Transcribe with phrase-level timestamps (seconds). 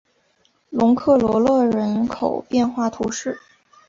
[0.71, 3.39] 龙克罗勒人口变化图示